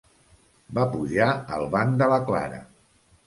[0.77, 1.27] Va pujar
[1.57, 2.63] al banc de la Clara.